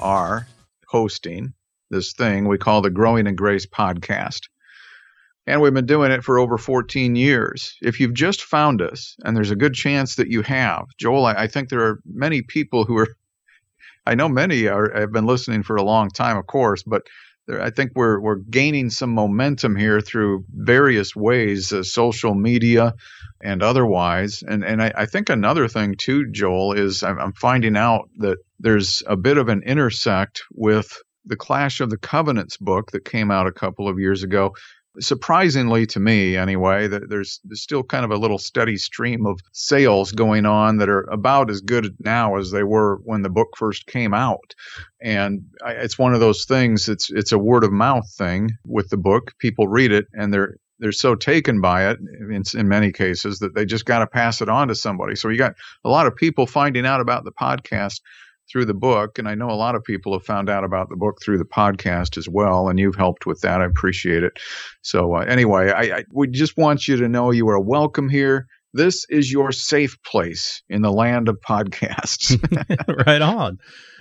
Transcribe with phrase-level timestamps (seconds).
[0.00, 0.46] are
[0.86, 1.54] hosting
[1.90, 4.48] this thing we call the Growing in Grace podcast.
[5.46, 7.76] And we've been doing it for over 14 years.
[7.82, 11.34] If you've just found us, and there's a good chance that you have, Joel, I,
[11.34, 13.08] I think there are many people who are,
[14.06, 17.02] I know many are, have been listening for a long time, of course, but
[17.48, 22.94] I think we're, we're gaining some momentum here through various ways, uh, social media
[23.42, 24.42] and otherwise.
[24.46, 28.38] And, and I, I think another thing too, Joel, is I'm, I'm finding out that
[28.58, 33.30] there's a bit of an intersect with the Clash of the Covenants book that came
[33.30, 34.54] out a couple of years ago.
[34.98, 39.38] Surprisingly to me, anyway, that there's, there's still kind of a little steady stream of
[39.52, 43.48] sales going on that are about as good now as they were when the book
[43.56, 44.54] first came out.
[45.00, 46.88] And I, it's one of those things.
[46.88, 49.32] It's it's a word of mouth thing with the book.
[49.38, 51.98] People read it and they're they're so taken by it
[52.30, 55.14] in, in many cases that they just got to pass it on to somebody.
[55.14, 58.00] So you got a lot of people finding out about the podcast
[58.50, 60.96] through the book, and I know a lot of people have found out about the
[60.96, 63.60] book through the podcast as well, and you've helped with that.
[63.60, 64.38] I appreciate it.
[64.82, 68.46] So uh, anyway, I, I we just want you to know you are welcome here.
[68.72, 72.38] This is your safe place in the land of podcasts.
[73.06, 73.58] right on.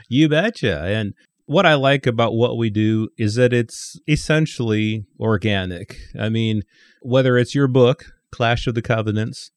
[0.08, 0.84] You betcha.
[0.84, 1.14] And
[1.46, 5.98] what I like about what we do is that it's essentially organic.
[6.20, 6.62] I mean,
[7.02, 9.50] whether it's your book, Clash of the Covenants,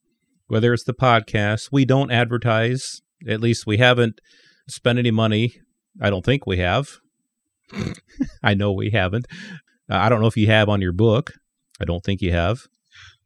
[0.47, 3.03] whether it's the podcast, we don't advertise.
[3.29, 4.21] At least we haven't
[4.69, 5.55] spent any money.
[6.01, 6.99] I don't think we have.
[8.43, 9.27] I know we haven't.
[9.91, 11.33] Uh, I don't know if you have on your book.
[11.81, 12.67] I don't think you have.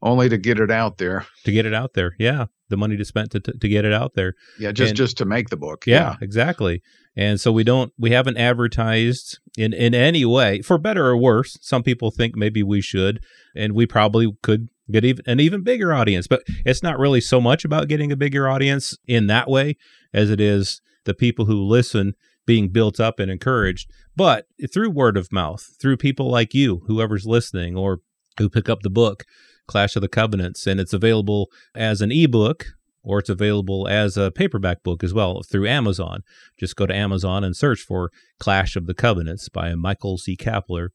[0.03, 1.27] Only to get it out there.
[1.44, 2.47] To get it out there, yeah.
[2.69, 4.34] The money to spend to, to, to get it out there.
[4.59, 5.87] Yeah, just and, just to make the book.
[5.87, 6.83] Yeah, yeah, exactly.
[7.16, 11.56] And so we don't we haven't advertised in in any way, for better or worse.
[11.61, 13.21] Some people think maybe we should,
[13.55, 16.27] and we probably could get even an even bigger audience.
[16.27, 19.77] But it's not really so much about getting a bigger audience in that way
[20.12, 22.15] as it is the people who listen
[22.47, 27.27] being built up and encouraged, but through word of mouth, through people like you, whoever's
[27.27, 28.00] listening or
[28.39, 29.25] who pick up the book,
[29.67, 32.67] Clash of the Covenants, and it's available as an ebook
[33.03, 36.22] or it's available as a paperback book as well through Amazon.
[36.59, 40.37] Just go to Amazon and search for Clash of the Covenants by Michael C.
[40.37, 40.88] Kapler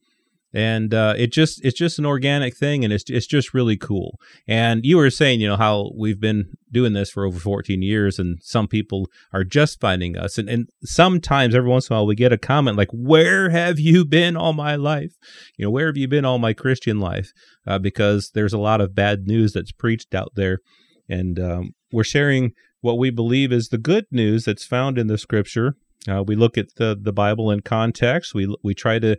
[0.53, 4.19] and uh, it just it's just an organic thing and it's it's just really cool.
[4.47, 8.19] And you were saying you know how we've been doing this for over 14 years
[8.19, 10.38] and some people are just finding us.
[10.38, 13.79] And, and sometimes every once in a while we get a comment like where have
[13.79, 15.13] you been all my life?
[15.57, 17.31] You know where have you been all my christian life?
[17.66, 20.59] Uh, because there's a lot of bad news that's preached out there.
[21.07, 22.51] And um, we're sharing
[22.81, 25.75] what we believe is the good news that's found in the scripture.
[26.09, 28.34] Uh, we look at the the bible in context.
[28.34, 29.17] We we try to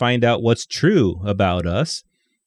[0.00, 2.02] find out what's true about us,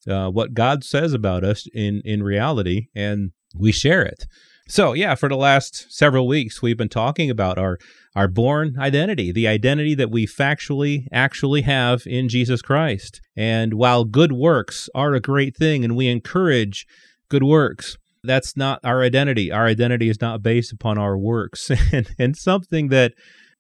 [0.10, 4.26] uh, what God says about us in in reality, and we share it.
[4.68, 7.78] So yeah, for the last several weeks, we've been talking about our
[8.16, 13.22] our born identity, the identity that we factually actually have in Jesus Christ.
[13.36, 16.88] And while good works are a great thing, and we encourage
[17.30, 19.52] good works, that's not our identity.
[19.52, 23.14] Our identity is not based upon our works, and and something that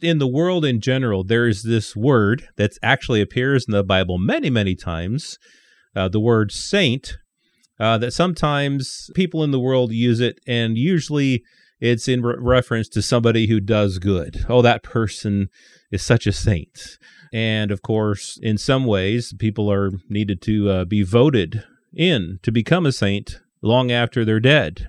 [0.03, 4.17] in the world in general, there is this word that actually appears in the Bible
[4.17, 5.37] many, many times,
[5.95, 7.17] uh, the word saint,
[7.79, 11.43] uh, that sometimes people in the world use it, and usually
[11.79, 14.45] it's in re- reference to somebody who does good.
[14.47, 15.49] Oh, that person
[15.91, 16.97] is such a saint.
[17.33, 22.51] And of course, in some ways, people are needed to uh, be voted in to
[22.51, 24.87] become a saint long after they're dead.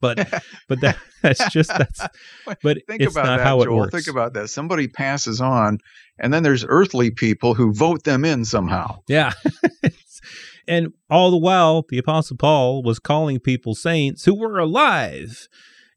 [0.00, 2.00] But but that, that's just that's
[2.62, 3.76] but think it's about not that, how it Joel.
[3.76, 3.94] works.
[3.94, 4.48] Think about that.
[4.48, 5.78] Somebody passes on,
[6.18, 9.00] and then there's earthly people who vote them in somehow.
[9.08, 9.32] Yeah.
[10.68, 15.48] and all the while, the Apostle Paul was calling people saints who were alive.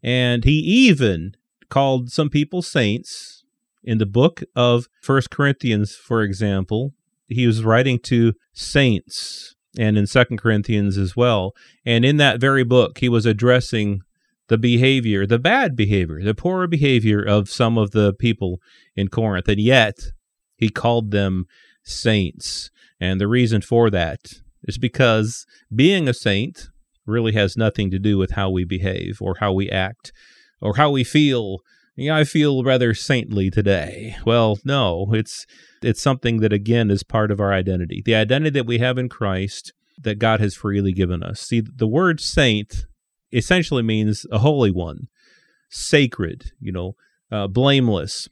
[0.04, 1.34] And he even
[1.70, 3.44] called some people saints
[3.84, 6.94] in the book of First Corinthians, for example.
[7.28, 11.54] He was writing to saints and in Second Corinthians as well.
[11.86, 14.02] And in that very book, he was addressing
[14.48, 18.60] the behavior, the bad behavior, the poor behavior of some of the people
[18.96, 19.48] in Corinth.
[19.48, 20.12] And yet,
[20.58, 21.46] he called them
[21.84, 22.70] saints.
[23.00, 24.20] And the reason for that
[24.64, 26.68] is because being a saint
[27.06, 30.12] really has nothing to do with how we behave or how we act
[30.62, 31.60] or how we feel
[32.00, 34.16] I feel rather saintly today.
[34.26, 35.46] Well, no, it's
[35.82, 38.02] it's something that again is part of our identity.
[38.04, 41.42] The identity that we have in Christ that God has freely given us.
[41.42, 42.86] See, the word saint
[43.32, 45.08] essentially means a holy one,
[45.70, 46.96] sacred, you know,
[47.32, 48.28] uh, blameless.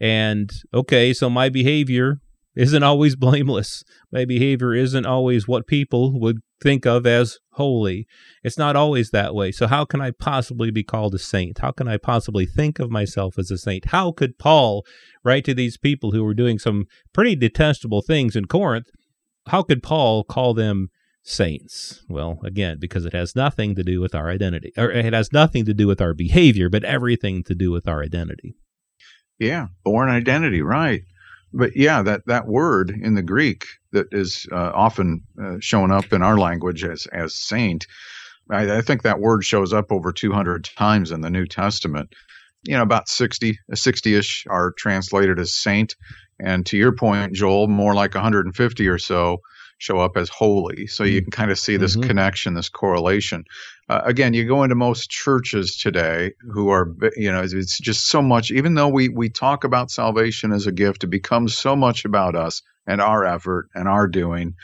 [0.00, 2.20] And okay, so my behavior
[2.56, 3.84] isn't always blameless.
[4.10, 8.06] My behavior isn't always what people would think of as holy.
[8.42, 9.52] It's not always that way.
[9.52, 11.58] So, how can I possibly be called a saint?
[11.58, 13.90] How can I possibly think of myself as a saint?
[13.90, 14.84] How could Paul
[15.22, 18.88] write to these people who were doing some pretty detestable things in Corinth?
[19.46, 20.88] How could Paul call them
[21.22, 22.02] saints?
[22.08, 25.66] Well, again, because it has nothing to do with our identity, or it has nothing
[25.66, 28.56] to do with our behavior, but everything to do with our identity.
[29.38, 31.02] Yeah, born identity, right
[31.54, 36.12] but yeah, that, that word in the Greek that is uh, often uh, shown up
[36.12, 37.86] in our language as, as saint,
[38.50, 42.12] I, I, think that word shows up over 200 times in the New Testament.
[42.64, 45.94] You know, about 60, 60-ish are translated as saint.
[46.40, 49.38] And to your point, Joel, more like 150 or so
[49.78, 50.86] show up as holy.
[50.86, 51.24] So you mm.
[51.24, 52.08] can kind of see this mm-hmm.
[52.08, 53.44] connection, this correlation.
[53.88, 58.22] Uh, again, you go into most churches today who are, you know, it's just so
[58.22, 62.04] much, even though we, we talk about salvation as a gift, it becomes so much
[62.04, 64.54] about us and our effort and our doing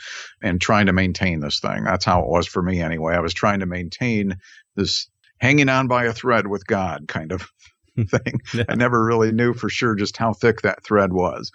[0.41, 1.83] and trying to maintain this thing.
[1.83, 3.15] That's how it was for me anyway.
[3.15, 4.37] I was trying to maintain
[4.75, 5.07] this
[5.39, 7.49] hanging on by a thread with God kind of
[8.07, 8.41] thing.
[8.53, 8.63] Yeah.
[8.69, 11.51] I never really knew for sure just how thick that thread was.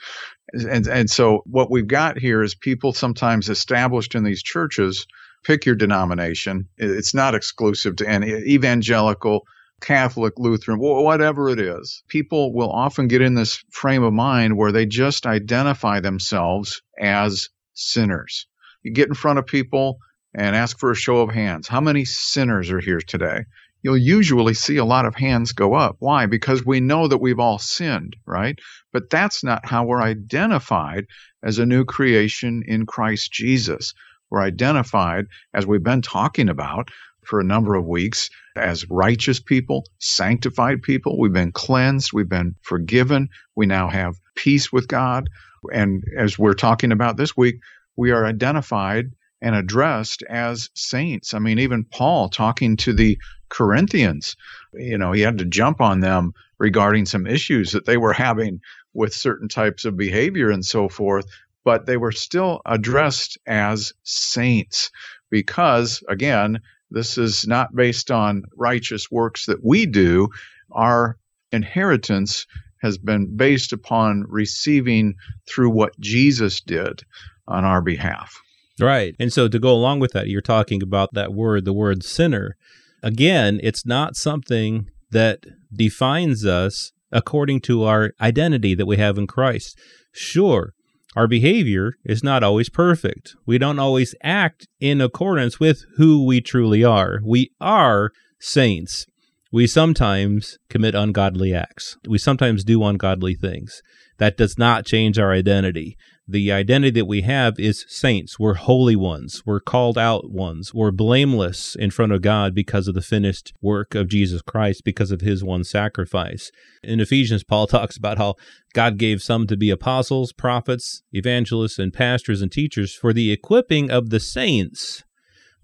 [0.53, 5.07] And, and so what we've got here is people sometimes established in these churches,
[5.45, 6.69] pick your denomination.
[6.77, 9.47] It's not exclusive to any evangelical,
[9.81, 12.03] Catholic, Lutheran, whatever it is.
[12.09, 17.49] People will often get in this frame of mind where they just identify themselves as
[17.75, 18.47] sinners.
[18.83, 19.99] You get in front of people
[20.35, 21.67] and ask for a show of hands.
[21.67, 23.45] How many sinners are here today?
[23.87, 25.95] You'll usually see a lot of hands go up.
[26.01, 26.27] Why?
[26.27, 28.59] Because we know that we've all sinned, right?
[28.93, 31.07] But that's not how we're identified
[31.45, 33.95] as a new creation in Christ Jesus.
[34.29, 36.89] We're identified, as we've been talking about
[37.25, 41.17] for a number of weeks, as righteous people, sanctified people.
[41.17, 45.31] We've been cleansed, we've been forgiven, we now have peace with God.
[45.73, 47.61] And as we're talking about this week,
[47.97, 51.35] we are identified and addressed as saints.
[51.35, 53.17] I mean, even Paul talking to the
[53.49, 54.37] Corinthians,
[54.75, 58.61] you know, he had to jump on them regarding some issues that they were having
[58.95, 61.27] with certain types of behavior and so forth,
[61.65, 64.91] but they were still addressed as saints
[65.31, 66.61] because, again,
[66.91, 70.29] this is not based on righteous works that we do.
[70.73, 71.19] Our
[71.53, 72.47] inheritance
[72.83, 75.15] has been based upon receiving
[75.49, 77.03] through what Jesus did
[77.49, 78.41] on our behalf.
[78.81, 79.17] Right.
[79.19, 82.57] And so to go along with that, you're talking about that word, the word sinner.
[83.03, 89.27] Again, it's not something that defines us according to our identity that we have in
[89.27, 89.79] Christ.
[90.13, 90.73] Sure,
[91.15, 93.35] our behavior is not always perfect.
[93.47, 97.21] We don't always act in accordance with who we truly are.
[97.25, 99.07] We are saints.
[99.53, 101.97] We sometimes commit ungodly acts.
[102.07, 103.81] We sometimes do ungodly things.
[104.19, 105.97] That does not change our identity
[106.29, 108.39] the identity that we have is saints.
[108.39, 109.43] We're holy ones.
[109.47, 110.75] We're called out ones.
[110.75, 115.13] We're blameless in front of God because of the finished work of Jesus Christ, because
[115.13, 116.51] of his one sacrifice.
[116.83, 118.35] In Ephesians, Paul talks about how
[118.75, 123.91] God gave some to be apostles, prophets, evangelists, and pastors and teachers for the equipping
[123.91, 125.05] of the saints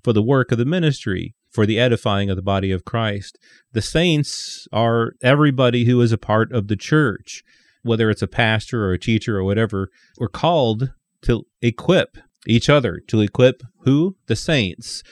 [0.02, 3.38] for the work of the ministry, for the edifying of the body of Christ.
[3.72, 7.42] The saints are everybody who is a part of the church
[7.82, 13.00] whether it's a pastor or a teacher or whatever, we're called to equip each other,
[13.08, 14.16] to equip who?
[14.26, 15.02] The saints,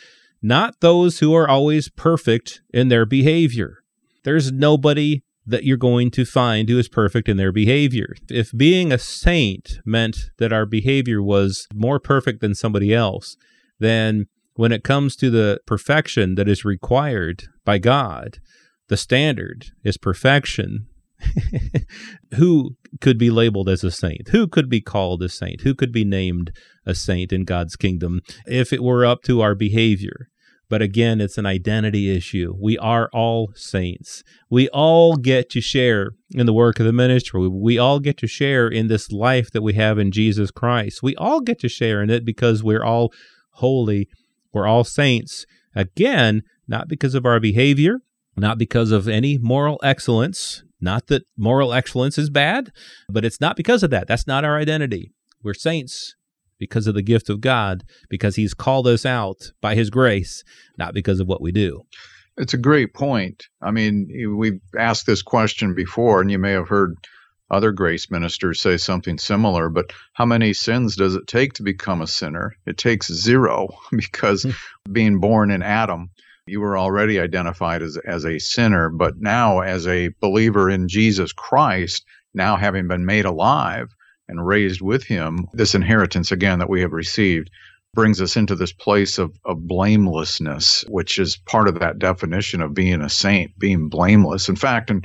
[0.42, 3.78] not those who are always perfect in their behavior.
[4.24, 8.14] There's nobody that you're going to find who is perfect in their behavior.
[8.28, 13.36] If being a saint meant that our behavior was more perfect than somebody else,
[13.78, 18.38] then when it comes to the perfection that is required by God,
[18.88, 20.86] the standard is perfection
[22.36, 24.28] who could be labeled as a saint?
[24.28, 25.62] Who could be called a saint?
[25.62, 26.52] Who could be named
[26.86, 30.28] a saint in God's kingdom if it were up to our behavior?
[30.70, 32.54] But again, it's an identity issue.
[32.58, 34.22] We are all saints.
[34.48, 37.48] We all get to share in the work of the ministry.
[37.48, 41.02] We all get to share in this life that we have in Jesus Christ.
[41.02, 43.12] We all get to share in it because we're all
[43.54, 44.08] holy.
[44.52, 45.44] We're all saints.
[45.74, 47.98] Again, not because of our behavior,
[48.36, 52.70] not because of any moral excellence, not that moral excellence is bad,
[53.08, 54.08] but it's not because of that.
[54.08, 55.12] That's not our identity.
[55.42, 56.14] We're saints
[56.58, 60.44] because of the gift of God, because He's called us out by His grace,
[60.78, 61.82] not because of what we do.
[62.36, 63.48] It's a great point.
[63.60, 66.96] I mean, we've asked this question before, and you may have heard
[67.50, 72.00] other grace ministers say something similar, but how many sins does it take to become
[72.00, 72.54] a sinner?
[72.64, 74.50] It takes zero because hmm.
[74.92, 76.10] being born in Adam,
[76.46, 81.32] you were already identified as, as a sinner, but now as a believer in Jesus
[81.32, 82.04] Christ,
[82.34, 83.88] now having been made alive
[84.28, 87.50] and raised with him, this inheritance again that we have received
[87.94, 92.74] brings us into this place of, of blamelessness, which is part of that definition of
[92.74, 94.48] being a saint, being blameless.
[94.48, 95.04] In fact, and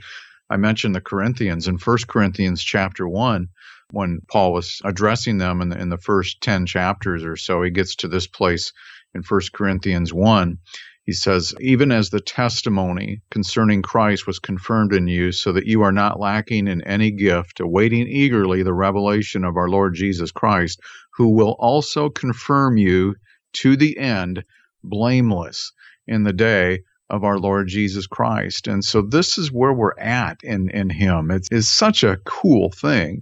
[0.50, 3.48] I mentioned the Corinthians in 1 Corinthians chapter 1,
[3.92, 7.72] when Paul was addressing them in the, in the first 10 chapters or so, he
[7.72, 8.72] gets to this place
[9.16, 10.58] in 1 Corinthians 1.
[11.06, 15.84] He says, Even as the testimony concerning Christ was confirmed in you, so that you
[15.84, 20.80] are not lacking in any gift, awaiting eagerly the revelation of our Lord Jesus Christ,
[21.14, 23.16] who will also confirm you
[23.54, 24.44] to the end
[24.84, 25.72] blameless
[26.08, 26.80] in the day
[27.12, 28.68] of our Lord Jesus Christ.
[28.68, 31.30] And so this is where we're at in, in Him.
[31.30, 33.22] It's, it's such a cool thing.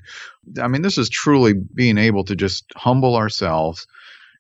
[0.62, 3.86] I mean, this is truly being able to just humble ourselves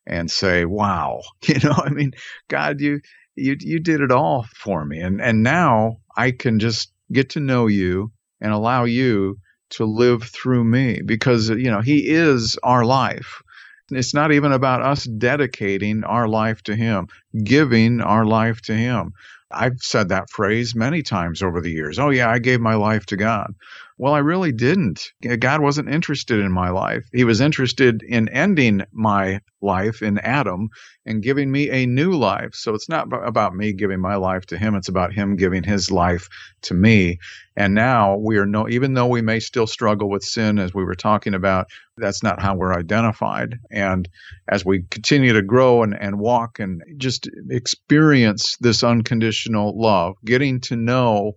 [0.07, 2.13] and say, wow, you know, I mean,
[2.47, 3.01] God, you,
[3.35, 4.99] you, you did it all for me.
[4.99, 8.11] And, and now I can just get to know you
[8.41, 9.37] and allow you
[9.71, 13.41] to live through me because, you know, He is our life.
[13.89, 17.07] It's not even about us dedicating our life to Him,
[17.43, 19.13] giving our life to Him.
[19.51, 21.99] I've said that phrase many times over the years.
[21.99, 23.53] Oh, yeah, I gave my life to God.
[23.99, 25.11] Well, I really didn't.
[25.39, 27.05] God wasn't interested in my life.
[27.13, 30.69] He was interested in ending my life in Adam
[31.05, 32.55] and giving me a new life.
[32.55, 35.91] So it's not about me giving my life to him, it's about him giving his
[35.91, 36.27] life
[36.63, 37.19] to me.
[37.55, 40.83] And now we are no, even though we may still struggle with sin, as we
[40.83, 43.59] were talking about, that's not how we're identified.
[43.71, 44.09] And
[44.49, 50.61] as we continue to grow and, and walk and just experience this unconditional love, getting
[50.61, 51.33] to know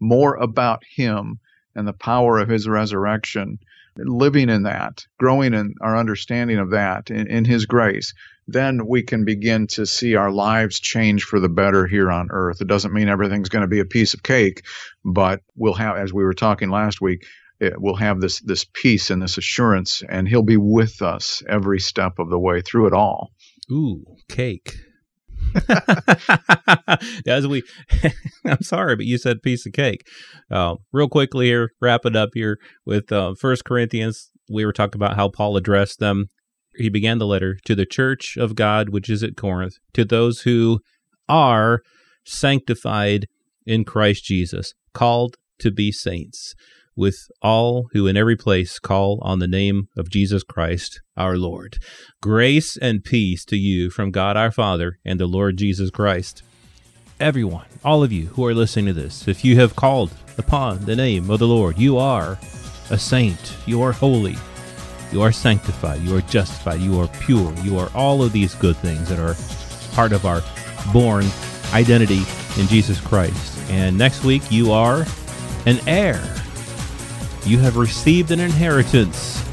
[0.00, 1.38] more about him
[1.74, 3.58] and the power of his resurrection,
[3.96, 8.14] living in that, growing in our understanding of that in, in his grace,
[8.46, 12.60] then we can begin to see our lives change for the better here on earth.
[12.60, 14.62] It doesn't mean everything's going to be a piece of cake,
[15.04, 17.24] but we'll have, as we were talking last week,
[17.60, 21.78] it, we'll have this this peace and this assurance, and He'll be with us every
[21.78, 23.32] step of the way through it all.
[23.70, 24.76] Ooh, cake.
[27.26, 27.62] As we,
[28.44, 30.06] I'm sorry, but you said piece of cake.
[30.50, 34.30] Uh, real quickly here, wrap it up here with uh, First Corinthians.
[34.48, 36.26] We were talking about how Paul addressed them.
[36.74, 40.42] He began the letter to the church of God, which is at Corinth, to those
[40.42, 40.80] who
[41.28, 41.80] are
[42.24, 43.26] sanctified
[43.66, 46.54] in Christ Jesus, called to be saints
[47.00, 51.78] with all who in every place call on the name of Jesus Christ our Lord.
[52.20, 56.42] Grace and peace to you from God our Father and the Lord Jesus Christ.
[57.18, 60.94] Everyone, all of you who are listening to this, if you have called upon the
[60.94, 62.38] name of the Lord, you are
[62.90, 64.36] a saint, you are holy,
[65.10, 68.76] you are sanctified, you are justified, you are pure, you are all of these good
[68.76, 69.36] things that are
[69.94, 70.42] part of our
[70.92, 71.24] born
[71.72, 72.22] identity
[72.60, 73.58] in Jesus Christ.
[73.70, 75.06] And next week, you are
[75.64, 76.39] an heir
[77.44, 79.44] you have received an inheritance.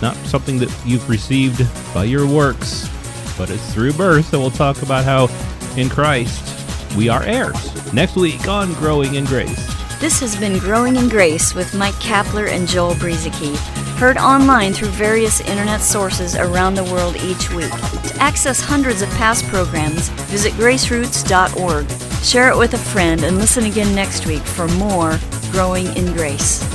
[0.00, 2.88] Not something that you've received by your works,
[3.36, 4.32] but it's through birth.
[4.32, 5.28] And we'll talk about how
[5.76, 7.92] in Christ we are heirs.
[7.92, 9.72] Next week on Growing in Grace.
[10.00, 13.56] This has been Growing in Grace with Mike Kapler and Joel Brueseke,
[13.98, 17.70] heard online through various internet sources around the world each week.
[17.70, 21.88] To access hundreds of past programs, visit graceroots.org.
[22.24, 25.20] Share it with a friend and listen again next week for more
[25.52, 26.71] Growing in Grace.